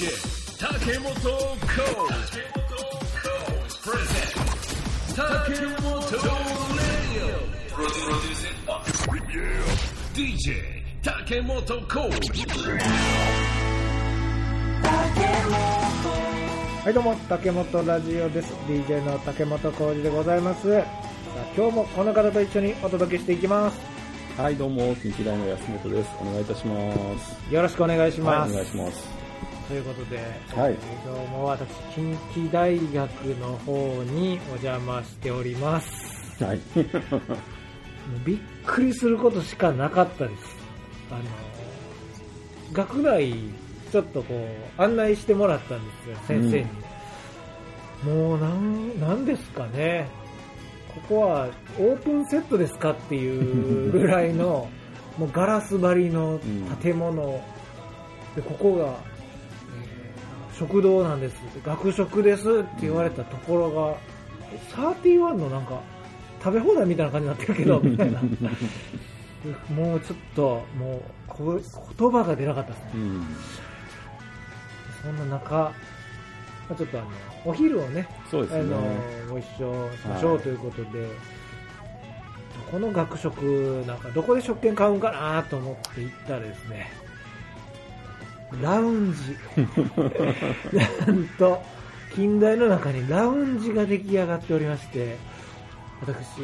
[0.00, 0.08] DJ
[0.56, 1.36] 竹本コー
[2.24, 2.40] チ
[3.82, 4.40] プレゼン
[5.14, 5.20] 竹
[5.76, 7.36] 本レディ
[8.64, 8.80] オ
[10.16, 10.56] DJ
[11.02, 12.46] 竹本コーチ
[16.82, 20.84] はいどうも竹本ラジオです DJ の竹本浩二でございますさあ
[21.54, 23.78] 今日もこの方と一緒にお届けしていきます
[24.38, 26.10] はい、どうも、近畿大の安本です。
[26.22, 27.54] お願いいたします。
[27.54, 29.19] よろしくお願いします、はい、お願いします。
[29.70, 30.16] ということで、
[30.56, 30.76] はい。
[31.06, 36.42] どうも私近畿大学の方にお邪魔しております。
[36.42, 36.60] はい。
[38.26, 40.42] びっくりすることしかなかったです。
[41.12, 41.22] あの
[42.72, 43.32] 学内
[43.92, 44.34] ちょっとこ
[44.76, 50.08] う案内してもらったんですよ先生に、もうなんなんですかね。
[50.92, 51.46] ここは
[51.78, 54.68] オープンセットですかっていうぐらいの
[55.16, 56.40] もうガラス張りの
[56.82, 57.40] 建物、
[58.34, 59.09] でここが、えー
[60.60, 63.96] 食堂なんです学食ですって言われたところが、
[64.76, 65.80] 31のなんか
[66.44, 68.20] 食べ放題みたいな感じになってるけど みたいな
[69.74, 71.58] もうちょっともうこ
[71.98, 73.26] 言葉が出なかったですねうん。
[75.02, 75.72] そんな中、ま
[76.72, 77.08] あちょっとあの
[77.46, 78.60] お昼をねそうですね。
[78.60, 78.82] あの
[79.30, 80.88] ご一緒しましょうということで、
[82.70, 86.92] この学食なんかどこで食券買うんかなと思って行ったらですね
[88.62, 89.36] ラウンジ
[91.06, 91.62] なんと
[92.14, 95.16] 近代の中にラウンジが出来上がっておりまして
[96.00, 96.40] 私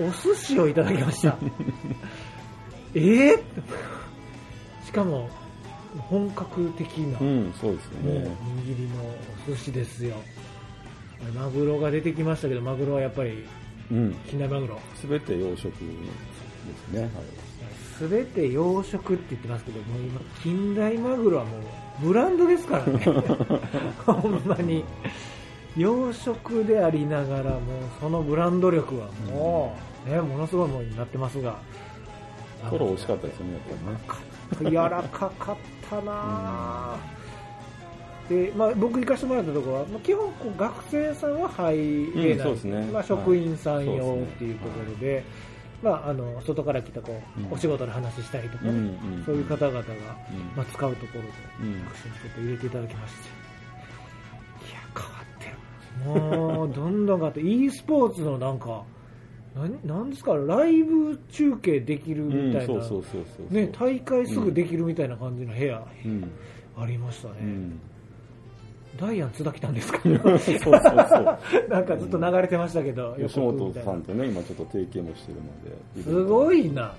[0.00, 1.36] お寿司をいただきました
[2.94, 3.40] えー、
[4.84, 5.28] しかも
[6.08, 8.36] 本格的な、うん、そうですね。
[8.64, 9.02] 握りの
[9.46, 10.16] お寿司ですよ
[11.34, 13.44] マグロが出てきましたけどマグロはやっぱり
[13.90, 14.14] うん。
[14.28, 15.70] 近代マグロすべて養殖で
[16.76, 17.10] すね。
[17.44, 17.47] す
[18.06, 21.62] べて養殖って言ってますけどもう今近代マグロはもう
[22.00, 23.00] ブランドですからね。
[24.06, 24.84] ほんまに。
[25.76, 27.60] 養殖でありながらもう
[28.00, 29.76] そのブランド力はも
[30.06, 31.50] う、ね、ものすごいものになってますが。
[31.50, 32.70] はい。
[32.70, 34.70] トロ美味しかったですよね、やっぱりね。
[34.70, 35.56] 柔らかかっ
[35.88, 38.28] たなぁ。
[38.28, 42.92] で、まあ、僕行かせてもらったところは、まあ、基本こう学生さんは入れない、うんね。
[42.92, 44.22] まあ、職員さん用はい。
[44.22, 45.24] っていうところで、
[45.82, 47.52] まあ、あの外から来たこう、うん。
[47.52, 49.24] お仕事の話したりとかね、うんうん。
[49.24, 49.94] そういう方々が、うん。
[50.56, 51.28] まあ、使うところで、
[51.62, 51.84] うん。
[51.86, 53.20] 私もちょっと入れていただきまして。
[54.68, 56.58] いや変わってる。
[56.58, 58.82] もうどんどん変わって e スポーツのなんか
[59.84, 66.30] なんですかライブ中継できるみうん、たいな、大会すぐできるみたいな感じの部屋、うん。
[66.76, 67.80] ありましたね、うん。
[68.98, 70.00] ダイアン津田来たんですか？
[70.04, 70.78] そうそうそう。
[71.70, 75.42] なんかずっと流れてましたけど、吉本さんととね、今ちょっと提携もしてるの
[75.96, 76.02] で。
[76.02, 76.66] すごい。
[76.66, 76.92] いな。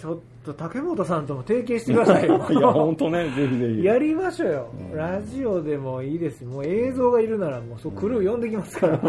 [0.00, 2.46] ちょっと竹本さんとも提携してくださいよ。
[2.50, 3.82] いや、本当ね、ぜひぜひ。
[3.84, 4.96] やりましょうよ、うん。
[4.96, 6.44] ラジオでもいいです。
[6.44, 9.00] もう映像がいるならもうそうクルー呼んできますから、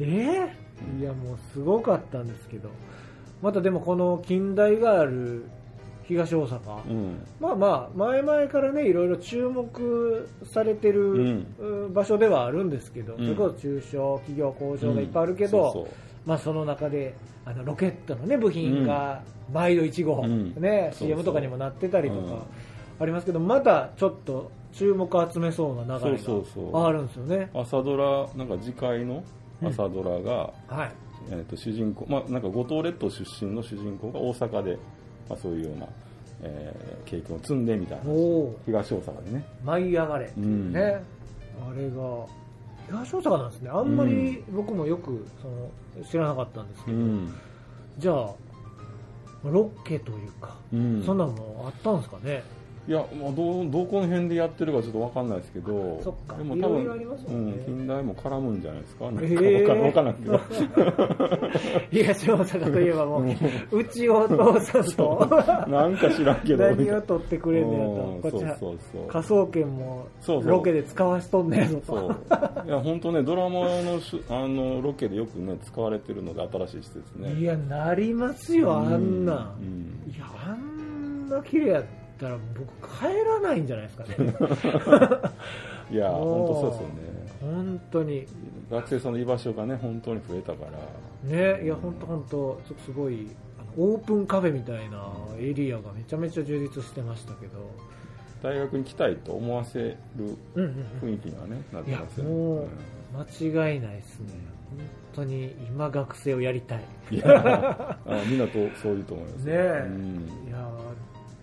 [0.00, 2.68] えー、いやもうすごかったんですけど。
[3.42, 5.44] またでもこの近代がある
[6.10, 7.26] 東大阪、うん。
[7.40, 11.46] まあまあ前々からねいろいろ注目されてる、
[11.94, 13.16] 場所ではあるんですけど、ん。
[13.18, 15.72] それこそ中小企業工場がいっぱいあるけど、うん。
[15.72, 15.94] そうそう。
[16.26, 19.22] まあその中であのロケットのね部品が
[19.52, 20.54] 毎度1号、うん。
[20.60, 22.26] ね CM とかにもなってたりとうん。
[22.26, 22.44] か
[22.98, 26.72] ありますけど、まだちょっと注目を集めそうな流れそうそうそう。
[26.72, 27.50] があるんですよね。
[27.54, 29.22] 朝ドラ、なんか次回の
[29.62, 30.92] 朝ドラが、はい。
[31.30, 34.78] えー、と主人公、まあ、なんか五島列島出身の主人公が大阪で、
[35.30, 35.86] まあ、そういうような、
[36.42, 38.04] えー経験を積んでみたいな
[38.66, 39.44] 東大阪でね。
[39.64, 42.26] 舞い上がれっていうね、あれが
[42.86, 43.70] 東大阪なんですね。
[43.70, 47.34] あんまり僕もよくその知らなかったんですけど、うん、
[47.98, 48.34] じゃあ
[49.44, 52.42] ロケというか、うん、そんなのもあったんですかね。
[52.88, 55.68] いや、まあ、どうどこの辺でやってるかちょっと分かんないですけど
[56.38, 59.04] でも多分ありますもうんんね近代も絡むんじゃないですか？
[59.04, 59.66] なんかえ分ー。
[59.66, 60.40] かん分かんないけど
[61.90, 65.28] 東大阪といえばもう、うちお父さんと。
[65.68, 66.64] なんか知らんけど。
[66.64, 68.22] 何を取ってくれんねやうん。
[68.22, 68.56] と、こっちは。
[69.08, 70.08] 科捜研も
[70.44, 72.14] ロケで使わしとんねんぞと。
[72.66, 77.34] いや本当ねドラマのしあのロケでよくね使われてるので新しい施設ね。
[77.34, 79.54] いや、なりますよ、あんな。
[79.60, 79.62] う。
[79.62, 80.02] ん。
[80.12, 81.80] いや、あんな綺麗や。
[81.80, 84.14] ったら僕帰らないんじゃないですかね。
[85.90, 86.94] いや本当そうですよね。
[87.40, 88.26] 本当に。
[88.70, 90.78] 学生さんの居場所がね本当に増えたから。
[91.56, 93.28] ね、いや、本当本当すごい、
[93.76, 95.06] オープンカフェみたいな
[95.38, 97.70] エリアがめちゃめちゃ充実してましたけど、
[98.42, 99.98] 大学に来たいと思わせる
[100.54, 101.10] うんうんうん。
[101.10, 102.30] 雰囲気にはねなっいやてますよね。
[102.30, 102.68] もう
[103.52, 104.28] 間違いないですね。
[104.70, 104.78] 本
[105.14, 106.84] 当に今学生をやりたい。
[107.10, 109.84] うんいやあみんなとそういうと思います ねえ。
[109.86, 110.48] うん。
[110.48, 110.68] いや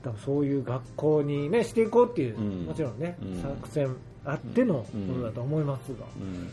[0.08, 2.66] 多分そういう学校にねしていこうっていう、うん。
[2.66, 3.42] もちろんね、うん。
[3.42, 3.96] 作戦
[4.26, 6.52] あってのことだと思いますが、うん。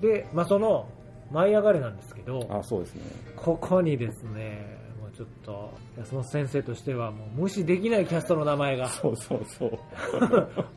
[0.00, 0.88] で、まあ、その
[1.30, 3.02] 舞い上がれなんですけどあそうですね。
[3.36, 9.78] ここにですねもうちょっと安本先生としてはもう無視できないキャストの名前がそうそうそう。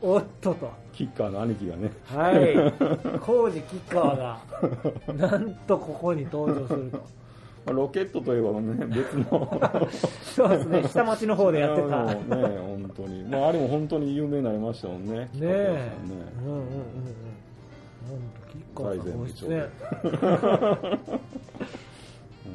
[0.00, 0.70] おっとと。
[0.92, 1.90] キッカーの兄貴がね。
[2.06, 3.18] はい。
[3.20, 4.40] 工事吉川が
[5.14, 7.02] なんとここに登場すると
[7.66, 9.60] まあロケットといえばね別の。
[10.22, 10.82] そうですね。
[10.84, 12.04] 下町の方でやってた。
[12.04, 13.24] ね本当に。
[13.24, 15.14] まああれも本当に有名になりましたもんね。
[15.14, 15.90] ねえ。
[16.00, 17.26] 企うんうんうんうん。
[18.74, 19.64] 本当ね。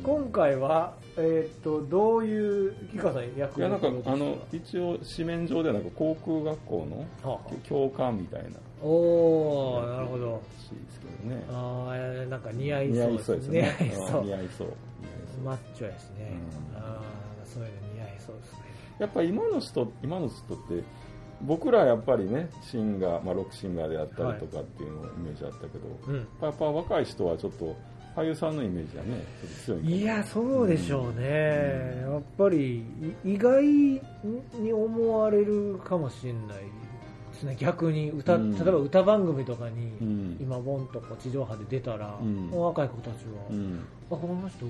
[0.04, 7.38] 今回は、えー、とどういう吉川さん役いやなんかあのは一応紙面上ではなんか航空学校のあ。
[7.64, 8.50] 教官みたいな。
[8.82, 10.32] おおなるほど。
[10.32, 11.44] らしいですけどね。
[11.52, 13.76] ああなんか似合い似合いそうですね。
[13.80, 14.22] 似合いそう。
[14.22, 14.68] う ん似合いそう
[15.42, 16.34] マッチョやしね、
[16.72, 16.78] うん。
[16.78, 17.02] ああ
[17.46, 18.60] そういうの似合いそうですね。
[19.00, 20.84] やっぱ今の人今の人って
[21.42, 26.28] 僕らはやっぱりねシンガー、まあ、ロックシンガーであったりとかっていうのイメージあったけど、うん。
[26.42, 27.76] やっぱ若い人はちょっと
[28.16, 29.24] 俳優さんのイメージがね
[29.66, 32.84] 強いいやそうでしょうね、やっぱり
[33.24, 34.02] い意外に
[34.74, 36.44] 思われるかもしれない
[37.32, 37.56] ですね。
[37.58, 38.54] 逆に歌、うん。
[38.54, 40.38] 例えば歌番組とかに、うん。
[40.40, 42.20] 今ボンとこう地上波で出たら、
[42.52, 43.80] 若い子たちは、うん。
[44.12, 44.66] あこの人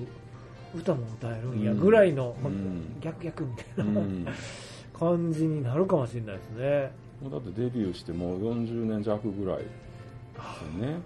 [0.74, 1.80] 歌も歌えるんやうん。
[1.80, 3.00] ぐらいの、うん。
[3.00, 4.26] 逆逆みたいな、うん。
[4.98, 6.92] 感じになるかもしれないですね。
[7.22, 10.98] もうだってデビューしてもう40年弱ぐらいですよね。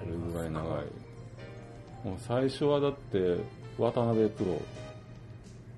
[0.00, 0.84] それぐらい長い。
[2.04, 3.38] もう最初はだって
[3.78, 4.60] 渡辺プロ。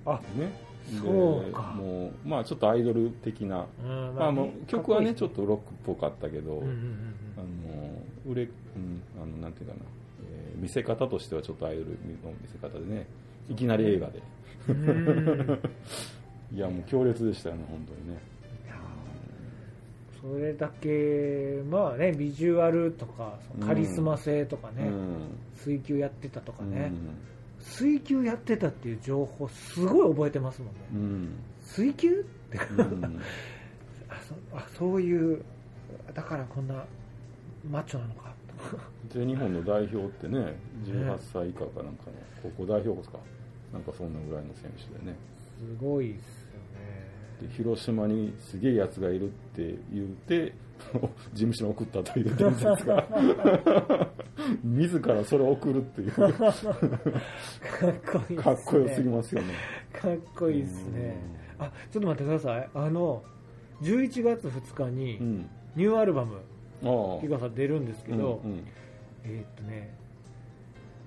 [0.05, 0.51] あね。
[0.91, 1.61] でそうか。
[1.75, 7.13] もうまあちょっとアイドル的な、うんまあ、もう曲はねちょっと、とロックっぽかったけど、うんうんうん。
[7.37, 9.81] あの売れ、うん、あのなんていうかな、
[10.53, 11.95] えー見せ方としてはちょっとアイドルの
[12.41, 13.05] 見せ方でね
[13.49, 14.21] いきなり映画で、
[14.69, 14.89] うん。
[14.89, 14.93] う
[16.53, 18.19] んいやもう強烈でしたよね本当にね。
[20.21, 24.91] それだけまあねビジュアルとかそのカリスマ性とかね、
[25.55, 26.71] 水球やってたとかうん。
[26.71, 26.91] ね、
[27.59, 31.29] 水球やってたっていう情報すごい覚えてますもんね、うん。
[31.61, 32.13] 水球っ
[32.51, 33.21] てうん。
[34.09, 35.41] あそあそういう
[36.13, 36.83] だからこんな
[37.69, 38.33] マッチョなのか
[39.09, 42.13] 全日本の代表ってね18歳以下かなんかの
[42.43, 43.19] 高校代表ですか？
[43.73, 45.15] なんかそんなぐらいの選手でね。
[45.57, 46.59] すごいですよ
[47.41, 47.47] ね。
[47.47, 50.53] で広島にすげえやつがいるって言って
[51.33, 53.07] 事務所に送ったという伝説が。
[54.63, 56.11] 自らそれを送るっていう。
[56.11, 56.43] かかっ
[58.11, 58.53] こいいっすね。
[58.53, 59.53] っこよすぎますよね。
[59.93, 61.17] かっこいいですね。
[61.59, 62.69] あちょっと待ってください。
[62.73, 63.23] あの
[63.81, 65.49] 11月2日にうん。
[65.75, 66.41] ニューアルバムああ
[67.49, 68.67] 出るんですけど、うんうん。
[69.23, 69.97] えーっとね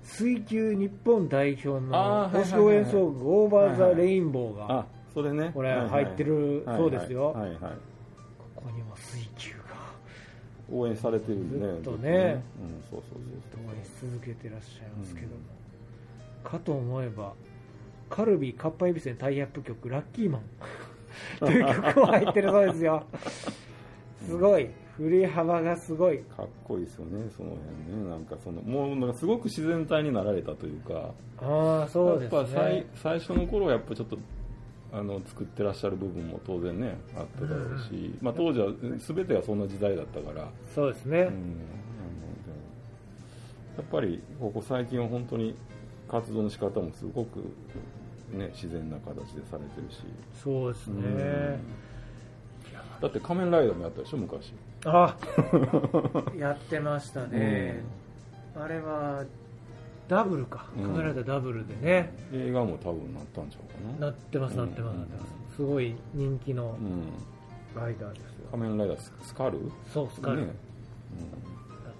[0.02, 2.42] 水球日本代表あのーはいはいはいはい。
[2.42, 5.50] 推し応援ソング「オーバー・ザ・レインボー」があそれね。
[5.54, 7.32] これ入ってるそうですよ。
[7.32, 7.50] はいはい。
[7.62, 7.72] はい
[8.54, 9.62] ここにも水球が。
[10.72, 11.72] 応援されてるんでね。
[11.74, 11.98] ずっとね。
[12.00, 15.32] ずうん、そうそうそう通り続けてらっしゃいますけども、
[16.44, 17.32] かと思えば
[18.08, 20.42] カルビーカッパエビセンタイアップ曲「ラッキーマン」
[21.40, 23.04] という曲も入ってるそうですよ。
[24.26, 26.18] すごい振り幅がすごい。
[26.18, 28.10] かっこいいですよねその辺ね。
[28.10, 31.12] なんかそのもうなんかすごく自然体になられたというか。
[31.38, 34.18] ああそうですやっぱ最ね最初の頃はやっぱちょっと
[34.92, 41.26] あの作ってらっしゃる部分も当然ねあっただろうし、まあ、当時は全てがそんな時代だったから、そうですね、うん、
[43.78, 45.56] やっぱりここ最近は本当に
[46.08, 47.38] 活動の仕方もすごく、
[48.32, 50.02] ね、自然な形でされてるし、
[50.44, 51.60] そうですね、うん。
[53.00, 54.52] だって仮面ライダーもやったでしょ昔
[54.84, 55.16] あ
[56.36, 57.82] やってましたね、
[58.56, 59.24] あれは
[60.08, 60.66] ダブルか。
[60.76, 60.84] うん。
[60.84, 64.06] カメラでダブルでね、映画も多分なったんちゃうかな。
[64.06, 65.56] なってますなってますうんなってます。
[65.56, 67.04] すごい人気のうん。
[67.74, 69.58] ライダーですよ、仮面ライダーススカル？
[69.94, 70.52] そうスカル、ね。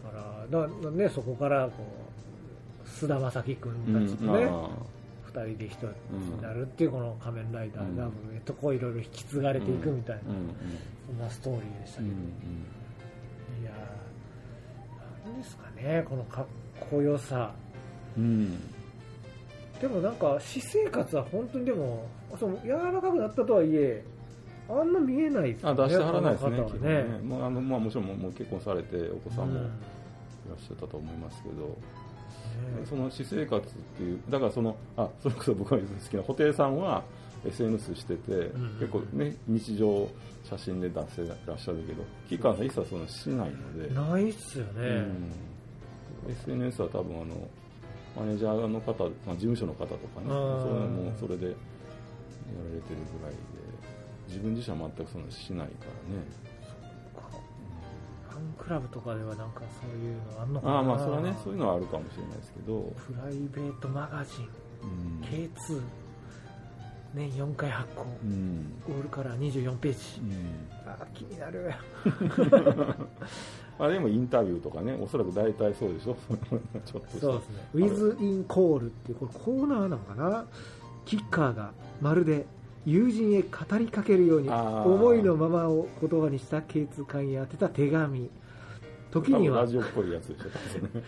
[0.04, 0.16] だか
[0.50, 1.82] らだだねそこからこ
[2.84, 4.50] う菅田将暉君うんたちとね、
[5.40, 10.22] あ二人で一つになるっていうこの仮面ライダーダブルへとこういろいろ引き継がれていくみたいな、
[11.06, 12.20] そんなストーリーでしたうんけど、
[13.62, 16.46] いやーなんですかねこのかっ
[16.90, 17.52] こよさ。
[19.80, 22.06] でもなんか私生活は本当にでも
[22.38, 24.04] その柔らかくなったとはいえ
[24.68, 27.18] あんま見えないですあ出してはらないですねこの方は基本ね。
[27.22, 29.62] もうあのまあ、もちろんもう結婚されてお子さんもいうん。
[29.64, 29.68] ら
[30.54, 31.74] っしゃったと思いますけど、ね
[32.88, 37.02] その私生活っていうだからそのあそれこそ僕が好きな布袋さんは
[37.46, 40.08] SNS してて、ん結構ね日常
[40.44, 45.04] 写真で出してらっしゃるけど吉川さん一切そのしないので、ないっすよね、
[46.26, 46.32] うん。
[46.32, 47.48] SNS は多分あの
[48.16, 51.54] マネージャーの方、まあ、事務所の方とかねそういうのもそれでやら
[52.74, 53.38] れてるぐらいで
[54.28, 56.22] 自分自身は全くそんなしないからね。
[56.44, 60.74] ファンクラブとかではなんかそういうのあんのかな。
[60.74, 64.48] ああまあそれはねそういうのはあるかもしれないですけど、プライベートマガジン。
[64.82, 65.80] うん、K2
[67.14, 68.04] 年4回発行。
[68.24, 68.82] うん。
[68.88, 70.20] オールカラー24ページ。
[70.20, 70.68] うん。
[70.90, 71.72] あー気になる。
[73.78, 76.16] あでもインタビューとかねおそらく大体そうでしょ。
[76.84, 80.46] ちょっとそうですね「With in Call」っていうこれコーナーなのかな？
[81.04, 82.46] キッカーがまるで
[82.84, 88.30] 友人へ語りかけるように思いのままを言葉にした K2 会に宛てた手紙。
[89.12, 91.04] 時には多分ラジオっぽいやつでしょ多分ね。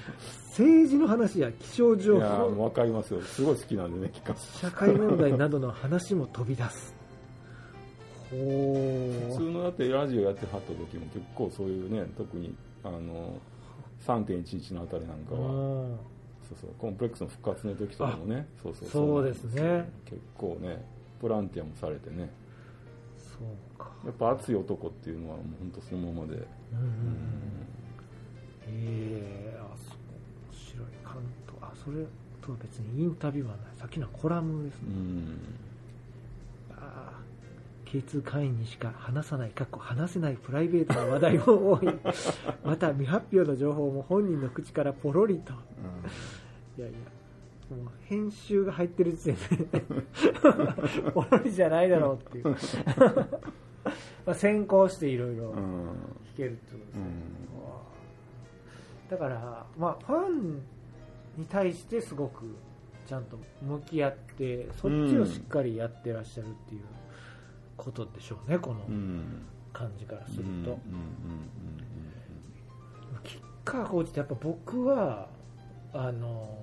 [0.51, 3.21] 政治の話や気象い情報わかりますよ。
[3.23, 4.13] すごい好きなんでね
[4.61, 6.95] 社会問題などの話も飛び出す。
[8.31, 13.41] ほ普通ーのだってラジオやってはった時も結構そういうね特にあの
[14.07, 15.99] 3.11のあたりなんかはうん。
[16.49, 19.91] そうそうコンプレックスの復活の時とかもねそうそうそうですね。
[20.05, 20.85] 結構ね
[21.21, 22.31] ボランティアもされてね。
[23.17, 23.91] そうか。
[24.05, 26.49] やっぱ熱い男っていうのはもう本当そのままで、うんうんうん。
[28.67, 29.97] ええあそう
[30.51, 30.87] 面白い。
[31.03, 32.05] 関東あそれ
[32.41, 33.77] とは別にインタビューはない。
[33.79, 35.39] さっきのはコラムですね、うん。
[36.73, 37.25] ああ
[37.87, 41.87] K2 会員にしか話さないかっこ話せないプライベートな話題も多い。
[42.65, 45.53] また未発表の情報も本人の口からポロリと。
[46.77, 46.99] いやいや
[47.71, 49.81] もう編集が入ってる時点で
[51.13, 52.45] ポロリじゃないだろうっていう。
[54.27, 55.89] まあ先行していろいろうん。
[56.35, 57.03] 聞けるってことですね、
[59.11, 59.19] うん。
[59.19, 60.63] だから、まあ、ファン
[61.37, 62.57] に対してすごく
[63.07, 66.81] ちゃんと向き合ってそっちをしっかりやってらっしゃるっていう
[67.77, 69.43] ことでしょうねこのうん。
[69.73, 70.75] 感じからすると、うんうんうん
[73.25, 75.29] キッカーコーチってやっぱ僕は
[75.93, 76.59] あの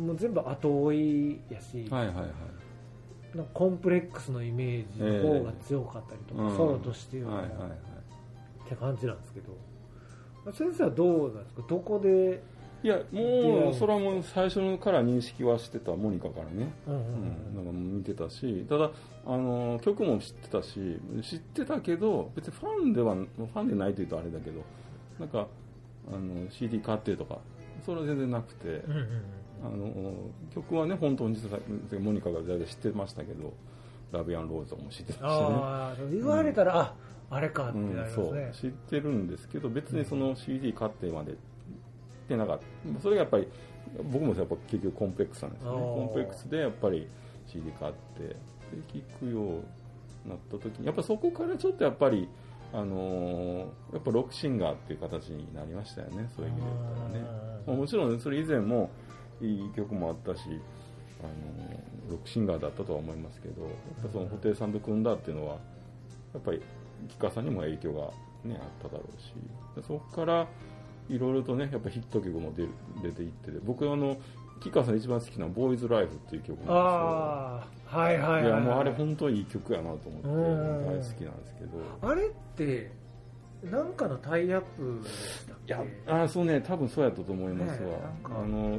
[0.00, 3.36] もう全部後追いやし、うんはいはいはい。
[3.36, 6.56] なんかコンプレックスのイメージの方が強かったりとか、うん。
[6.56, 7.70] ソロとしては、はいはいはい
[8.66, 9.52] って感じなんですけど。
[10.52, 11.62] 先生はどうなんですか？
[11.68, 12.42] どこで、
[12.82, 16.72] いやもうそれはもう最初から認識はしてたモニカからね。
[16.88, 18.90] うんうんうん、なんか見てたしただ
[19.26, 24.62] あの曲も知ってたし知ってたけど別にファンではファンでないというとあれだけど
[25.18, 25.46] なんか
[26.10, 27.38] あの CD 買ってとか
[27.84, 29.22] それは全然なくて、うんうんうん
[29.62, 30.12] あの
[30.54, 31.58] 曲はね本当に実は
[32.00, 33.52] モニカが大体知ってましたけど
[34.12, 35.26] 「ラビアンローズ」も知ってたしね。
[35.28, 36.94] ああ言われたら、あ
[37.30, 41.36] あれかってうんなりますそうね、知ってるんですけど別にその CD 買ってまでっ
[42.28, 42.58] てなかっ
[42.94, 43.00] た。
[43.00, 43.48] それがやっぱり
[44.12, 45.78] 僕もやっぱ結局コンプレックスなんですよね。
[45.80, 47.06] コンプレックスでやっぱり
[47.46, 48.34] CD 買ってで
[48.88, 49.62] 聴くように
[50.28, 52.28] なった時にやっぱそこからちょっとやっぱり
[52.72, 56.28] あのーやっぱロックシンガーっていう形になりましたよね。
[56.36, 57.60] そういう意味で言ったらね。
[57.66, 58.90] まあもちろんそれ以前も
[59.40, 60.42] いい曲もあったし
[61.22, 61.30] あの
[62.10, 65.54] ロックシンガーだったとは思いますけどやっぱその布袋さんと組んだっていうのは
[66.34, 66.62] やっぱり
[67.08, 68.00] 吉川さんにも影響が、
[68.48, 69.32] ね、あっただろうし
[69.76, 70.46] でそこから
[71.08, 72.68] いろいろとねやっぱヒット曲も出る
[73.02, 74.16] 出ていってて僕あの
[74.60, 78.46] 吉川さんで一番好きなのは「ボーイズ・ライフ」っていう曲なんですよああはいはいはいい。
[78.48, 82.08] やもうあれ本当にいい曲やなと思ってうん大好きなんですけど。
[82.08, 82.90] あれって
[83.64, 85.74] なんかのタイアップでしたっけ？
[85.74, 85.84] いや
[86.22, 88.78] あそうね多分そうやったと思いますわ、ねあの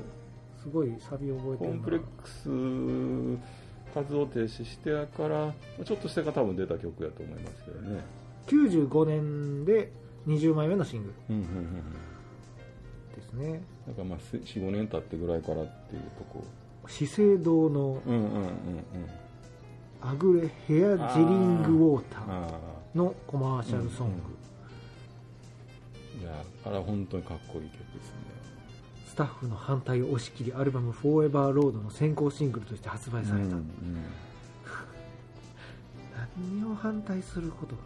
[0.62, 1.76] すごいサビ覚えてるな。
[1.78, 5.54] コンプレックス活動停止してから
[5.84, 8.02] ちょっとしてから多分出た曲やと思いますけどね。
[8.48, 9.92] 95年で
[10.28, 11.36] 20枚目のシングル。
[11.36, 11.74] うんうんうんうん。
[13.16, 13.62] ですね。
[13.88, 16.44] だからまあ45年経ってぐらいからっていうとこ。
[16.88, 18.52] 資生堂のうんうんうんうん
[20.04, 22.60] アグレヘアジェリングウォーターあ
[22.96, 24.14] のコマーシャルソング、
[26.22, 28.31] あいやあれは本当にかっこいい曲ですね
[29.12, 33.68] スタッフの反対を押し切りアルバム「フォーエバーロード」の先行シングルとして発売された、うんうん。
[36.64, 37.82] 何を反対することが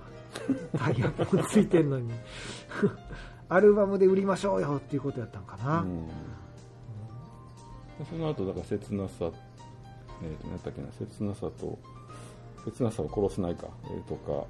[0.86, 2.12] タイアップもついてんのに。
[3.50, 6.08] アルバムで売りましょうよっていうことやったんかな、うん。
[8.08, 9.32] その後だから切なさ、えー、と
[10.44, 11.80] 何やったっけな切なさと
[12.66, 14.46] 切なさを殺せないか、えーとか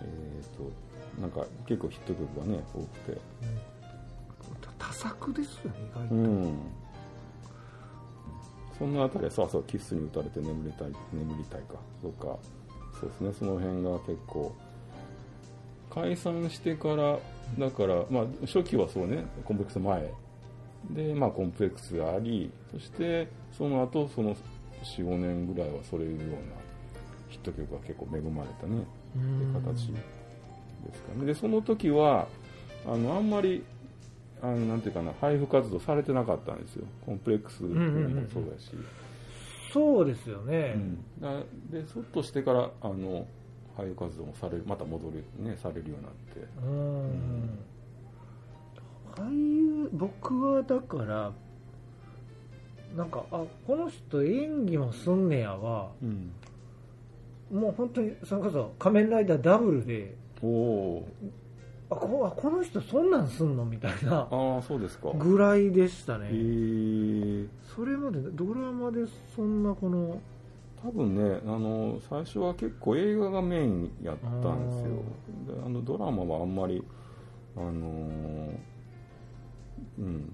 [0.00, 0.72] えー、と
[1.20, 3.20] なんか結構ヒット曲がね多くて
[4.92, 6.58] 作ですよね意外と、うん。
[8.78, 11.74] そんなあたりはそうそうキッスに打たれて眠りたい眠りたいか。
[12.02, 12.38] とか。
[12.98, 13.32] そうですね。
[13.38, 14.54] その辺が結構
[15.90, 17.18] 解散してから
[17.58, 19.24] だからまあ初期はそうね。
[19.44, 20.14] コンプレックス前。
[20.90, 24.34] でまあコンプレックスがありそしてその後その
[24.82, 26.36] 45年ぐらいはそれいうような
[27.28, 28.82] ヒット曲が結構恵まれたね。
[29.16, 31.26] うん形ですかね。
[31.26, 32.26] で、その時は、
[32.86, 33.64] あの、あんまり、
[34.42, 36.86] あの、なんていうかな、配布活動されてなかったんですよ。
[37.04, 37.88] コンプレックスもんうんう
[38.20, 38.70] んそうだし。
[39.72, 43.24] そうですようね、ん、だでそっとしてからあの
[43.78, 46.40] 俳優活動もされるまた戻る、ね、されるようになって。
[46.66, 47.58] うん。
[49.14, 51.32] 俳優僕はだから
[52.96, 56.32] なんかあこの人演技もすんねやはうん。
[57.52, 61.08] もう本当にそれこそ仮面ライダーダブルでおお
[61.90, 63.64] あこあこの人そんなんすんの？
[63.64, 65.10] みたいなああそうですか。
[65.10, 66.28] ぐらいでしたね、
[67.74, 69.00] それまでドラマで
[69.34, 70.20] そんなこの
[70.82, 75.02] 多分ねあの最初は結構映画がメインやったんですよ。
[75.54, 76.82] であのドラマはあんまり
[77.56, 78.56] あのー
[79.98, 80.32] うん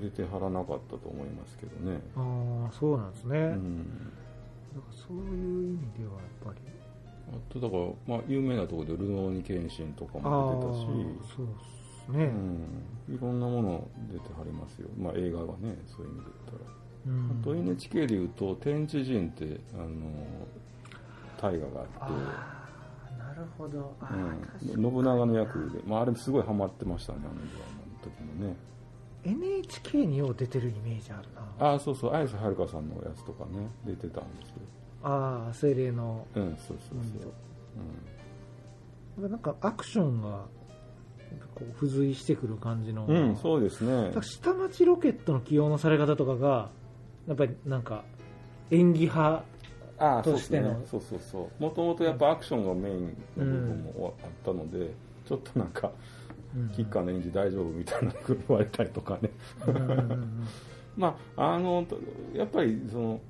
[0.00, 3.86] 出てはらなかったと思いますけどね、ああそうなんですね、だかうん、
[4.74, 6.58] らそういう意味ではやっぱり
[7.30, 12.24] あとだから、まあ、有名なところで「ルノーニケンシン」とかも出てたしそうですね、
[13.08, 16.78] うん、いろんなもの出てはりますよ、まあ、映画はねそういう意味で言ったら。
[17.06, 17.40] うん。
[17.40, 19.88] あと NHK でいうと天地人ってあの
[21.40, 23.18] 大河があって。
[23.18, 23.94] なるほど。
[24.00, 24.82] あうん。
[24.82, 28.56] 信長の役で、まあ、あれすごいハマってましたねあのドラマの時もね
[29.24, 31.66] NHK によう出てるイメージあるな。
[31.72, 32.14] ああそうそう。
[32.14, 34.54] 綾瀬はるかさんのやつとかね出てたんですよ
[35.02, 36.26] ああ精霊の。
[36.34, 36.98] うんそうそう
[39.16, 40.46] そう、なんかアクションが
[41.54, 44.12] こう付随してくる感じの、うん、うん、そうですね。
[44.22, 46.70] 下町ロケットの起用のされ方とかが
[47.26, 48.04] やっぱりなんか
[48.70, 49.44] 演技派
[50.22, 50.80] としての。
[50.80, 50.98] ですね。
[50.98, 51.62] そうそうそう。
[51.62, 54.90] もともとやっぱアクションがメインの部分もあったので、
[55.26, 55.90] ちょっとなんか
[56.56, 56.68] うん。
[56.70, 59.30] キッカーの演技大丈夫みたいなの言われたりとかね。
[59.66, 60.46] うんうんうん
[60.96, 61.96] まあ、あのと
[62.34, 63.20] やっぱりその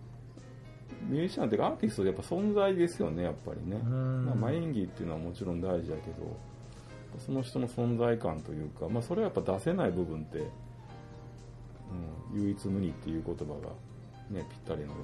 [1.02, 4.26] ミュージシャンっていうかアーティストでやっぱ存在ですよねやっぱりね、うん。
[4.26, 6.36] まあまあ、演技っていうのはもちろん大事だけど
[7.18, 10.42] その人の存在感というか、まあ、それはやっぱ出せない部分って、う
[12.36, 13.70] ん、唯一無二っていう言葉が、
[14.30, 14.94] ね、ぴったりのよ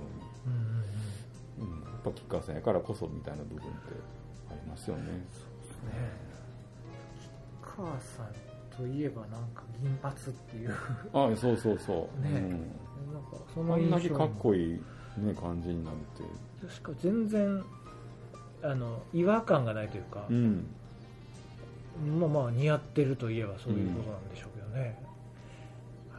[0.47, 1.83] うんうんうん。
[1.83, 3.69] やっぱ吉川さんやからこそみたいな部分って
[4.51, 5.03] ありますよね。
[5.03, 5.15] ね。
[7.63, 10.75] 母さんといえばなんか銀髪っていう。
[11.13, 12.30] ああそうそうそう、ね。
[12.30, 12.50] うん。
[13.13, 13.89] なんかそあの印象。
[13.89, 14.80] んだけかっこいい、
[15.19, 16.73] ね、感じになって。
[16.73, 17.63] しかも全然
[18.63, 20.67] あの違和感がないというか、うん。
[22.19, 24.99] まあまあ似合ってるといえばそういうことなんでしょうけどね、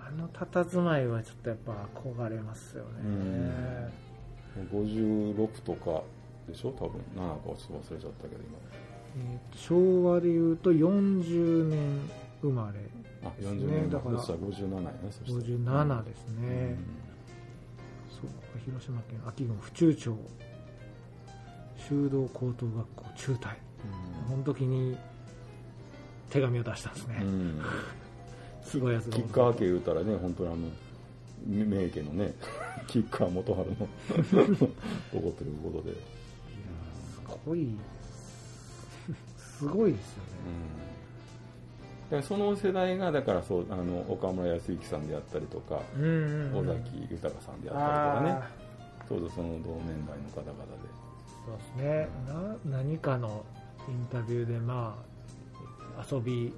[0.08, 3.92] あの佇まいはちょっとやっぱ憧れますよね、
[4.72, 6.02] 56とか
[6.48, 6.70] でしょ？
[6.72, 7.02] 多分。
[7.18, 8.42] 7かちょっと忘れちゃったけど
[9.18, 12.00] えーと昭和でいうと40年
[12.42, 12.80] 生まれ
[13.22, 16.02] 今あです40年ねだからそしたら57やねそしたら。
[16.02, 16.78] 57ですね、
[18.22, 20.18] そうか広島県安芸郡府中町。
[21.78, 23.66] 修道高等学校中退。
[24.30, 24.98] この時に
[26.30, 27.62] 手紙を出したんですね、うん、うん
[28.64, 30.58] すごいやつがキッカー家言うたらね本当にあの
[31.48, 32.34] 名家のね
[32.88, 36.00] キッカー元春のとこということで、す
[37.46, 37.68] ごい。
[39.38, 40.30] すごいですよね。
[40.48, 40.52] う
[40.92, 40.95] ん、
[42.06, 46.70] だからその世代がだからそうあの岡村康之さんであったりとかうんうんうん。
[46.70, 48.48] 尾崎豊さんでああったりとかね。
[49.02, 50.56] あちょうどその同年代の方々で。
[51.46, 52.08] そうですね。
[52.72, 53.44] な何かの
[53.88, 54.96] インタビューでま
[55.98, 56.54] あ遊び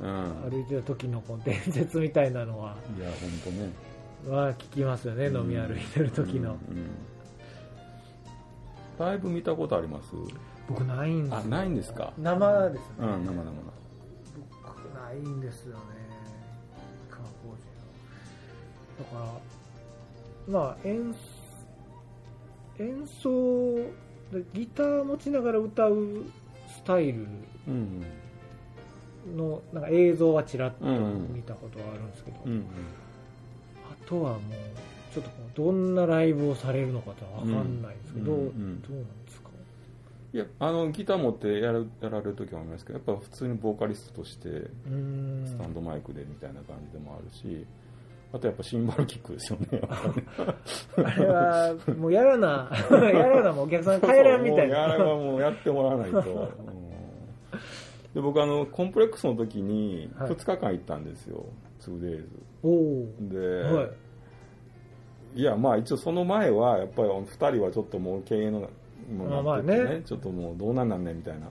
[0.00, 0.50] うん。
[0.50, 3.72] 歩いてた時のこう伝説みたいなのはいや本当ね。
[4.36, 5.36] は聞きますよね、うん。
[5.38, 6.90] 飲み歩いてる時の、うんうん
[8.98, 10.10] だいぶ見たことあります？
[10.68, 11.38] 僕ないんですよ。
[11.38, 12.12] あないんですか？
[12.18, 13.71] 生ですね、うん生々僕
[15.12, 15.82] ないんですよね。
[17.10, 17.62] 川工事
[18.98, 19.24] だか
[20.48, 21.14] らまあ演
[22.78, 23.76] 演奏
[24.32, 26.24] でギター持ちながら歌う
[26.68, 27.26] スタイル
[27.68, 28.02] うん
[29.36, 32.60] のなんか映像はちらっとうん見たことはあるんですけど、うんうん。
[32.60, 32.64] あ
[34.06, 34.40] とはもう
[35.14, 38.82] ちょっとどんなライブをされるのかって分かんないですけど、うんうんうん。
[38.82, 39.41] どうなんですか？
[40.34, 47.66] いやあのギター持ってやるやられる時もありますけどやっぱ普通にボーカリストとしてスタンドマイクでみたいな感じでもあるし、
[48.32, 49.82] あとやっぱシンバルキックですよね
[50.96, 54.96] あれはもうやらな やらなもうお客さん帰らんみたいな。
[54.96, 56.28] らはもうやってもらわないと、 うん。
[58.14, 60.30] で僕あのコンプレックスの時にはい。
[60.30, 61.44] 2日間行ったんですよ、
[61.80, 62.24] 2days
[62.62, 65.40] おおで、はい。
[65.40, 68.70] いやまあ一応その前はやっぱり2人はちょっともう経営の
[69.10, 71.48] まあまあなっててねちょっともうどうなんなんねんみたいな。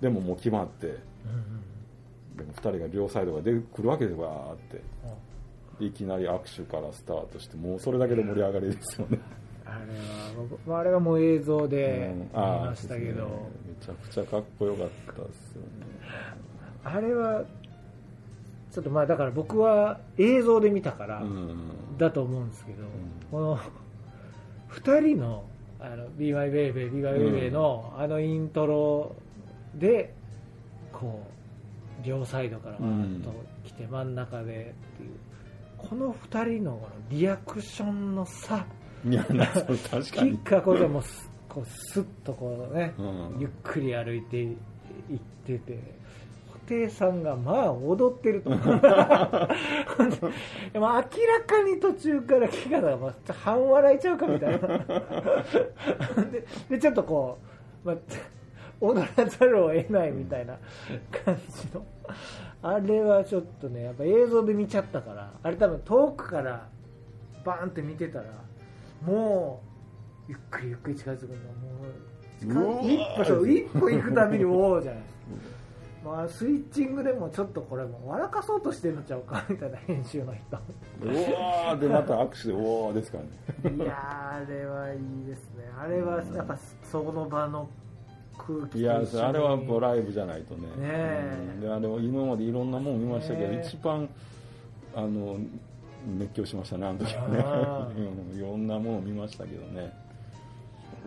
[0.00, 0.86] でももう決まって。
[0.86, 0.96] うん
[2.36, 4.82] でも2人が両サイドが出てくるわけでわーって。
[5.80, 9.18] いきなり握手からスタートしてもうそれだけで盛り上がりですよね。
[9.66, 12.18] あれは僕まああれはもう映像でうん。
[12.20, 13.28] 見ましたけど、そうですね。
[13.80, 15.68] めちゃくちゃかっこよかったですよね。
[16.84, 17.44] あれは
[18.70, 21.98] ちょっとまあだから僕は映像で見たからうん。
[21.98, 22.78] だと思うんですけど、
[23.30, 23.58] この
[24.70, 25.44] 2人の
[25.82, 29.16] あの Be My Baby Be My Baby のあのイントロ
[29.74, 30.14] で
[30.92, 31.26] こ
[32.02, 33.32] う両サイドからわーっと
[33.64, 35.10] 来て真ん中でっていう。
[35.78, 38.64] この2人のリアクションの差。
[39.04, 40.30] いやなそう確かに。
[40.32, 43.36] キッ、カーこでもすこうスッとこうね、うん。
[43.40, 44.56] ゆっくり歩いていっ
[45.44, 46.01] てて
[46.66, 48.50] 布袋さんがまあ踊ってると。
[50.72, 51.02] でも明ら
[51.46, 54.68] かに途中からキカがまあ半笑いちゃうかみたいな。
[56.30, 57.38] ででちょっとこ
[57.84, 57.96] う、まあ、
[58.80, 60.56] 踊らざるを得ないみたいな
[61.24, 61.84] 感じの。
[62.62, 66.68] あれはちょっとねやっぱ映像で見ちゃったからあれ多分遠くから
[67.44, 68.26] バーンって見てたら
[69.04, 69.62] も
[70.28, 71.36] うゆっくりゆっくり近づくの。
[72.54, 75.02] もう一歩一歩行くたびにおおじゃない
[76.04, 80.58] まあ、スイッチングでもちょっとこれも笑かそうとしてるんちゃうかみたいな編集の人。
[81.00, 83.18] うわーでまた握手でおーですか
[83.62, 83.76] らね。
[83.76, 85.70] いやーあれはいいですね。
[85.80, 87.68] あれはやっぱその場の
[88.36, 90.68] 空気いやあれはもうライブじゃないとね。
[90.78, 91.36] え。
[91.54, 91.60] うん。
[91.60, 93.66] であれは今までいろんなもん見ましたけど、ねえ。
[93.66, 94.08] 一番
[94.94, 95.36] あの
[96.18, 97.38] 熱狂しましたねあの時はね。
[98.36, 99.92] いろんなもの見ましたけどね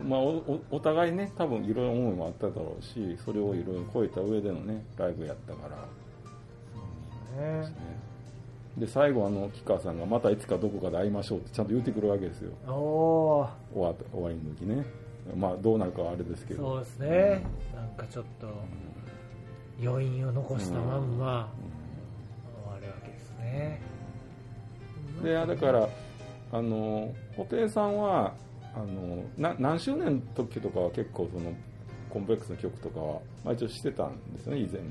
[0.03, 7.73] まあ、おおお互いね多分いろいろ思いもあっただろうしそれをいろいろ超えた上でのねライブやったから、ねね。
[8.77, 12.51] で最後あの吉川さんがまたいつかどこかで会いましょうってちゃんと言ってくるわけですよ。
[12.67, 14.85] おお終わ終わりの時ね。
[15.35, 16.75] まあどうなるかはあれですけど。
[16.75, 17.43] そうですね。
[17.73, 18.47] なんかちょっと
[19.81, 21.49] 余韻を残したまんま
[22.63, 23.81] 終わるわけですね。
[25.23, 25.89] でだから
[26.51, 28.33] あの布袋さんは
[28.75, 31.53] あのな何周年の時とかは結構その
[32.09, 34.87] コンプレックスの曲とかは、まあ、一応してたんですよね以前も、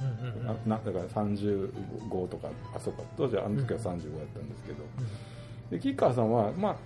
[0.00, 0.46] うんうんうん。
[0.68, 3.02] ななだから35とかあそうか。
[3.16, 4.84] 当時はあの時は35やったんですけど、
[5.70, 6.76] で吉川さんは、まあ、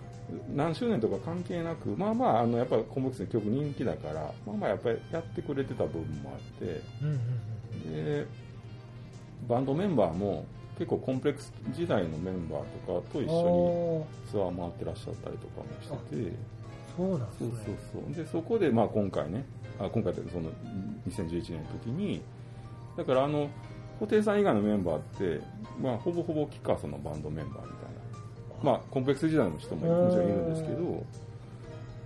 [0.55, 6.81] 何周年とか関係なくまあまああのやっぱりコンプレックスの曲人気だからまあまあやっぱりやってくれてた部分もあって。
[7.03, 8.05] うんうんうん。
[8.05, 8.27] で
[9.49, 10.45] バンドメンバーも
[10.81, 16.33] 結構コンプレックス時代のメンバーとかと一緒にツアー回ってらっしゃったりとかもしてて。
[16.97, 18.15] そうなんですそうねそうそう。
[18.15, 19.45] でそこでまあ今回ね
[19.79, 20.51] あ今回ってその
[21.07, 22.23] 2011年の時に
[22.97, 23.51] だからあの
[23.99, 25.43] 布袋さん以外のメンバーって、
[25.83, 27.69] まあ、ほぼほぼ吉川さんのバンドメンバーみたい
[28.65, 28.73] な。
[28.73, 31.05] まあコンプレックス時代の人ももちろんいるんですけど